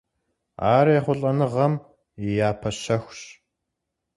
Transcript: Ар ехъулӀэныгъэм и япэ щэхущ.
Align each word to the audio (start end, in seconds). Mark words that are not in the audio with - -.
Ар 0.75 0.87
ехъулӀэныгъэм 0.97 1.73
и 2.25 2.27
япэ 2.49 2.69
щэхущ. 2.81 3.19